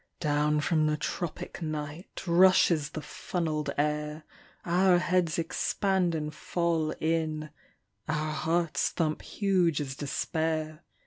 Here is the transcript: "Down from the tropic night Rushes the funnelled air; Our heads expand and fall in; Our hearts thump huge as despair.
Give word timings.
"Down 0.19 0.61
from 0.61 0.87
the 0.87 0.97
tropic 0.97 1.61
night 1.61 2.23
Rushes 2.25 2.89
the 2.89 3.03
funnelled 3.03 3.69
air; 3.77 4.23
Our 4.65 4.97
heads 4.97 5.37
expand 5.37 6.15
and 6.15 6.33
fall 6.33 6.89
in; 6.99 7.51
Our 8.07 8.31
hearts 8.31 8.89
thump 8.89 9.21
huge 9.21 9.79
as 9.79 9.95
despair. 9.95 10.81